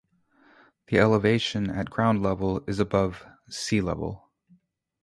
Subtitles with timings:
[0.87, 4.31] The elevation at ground level is above sea-level.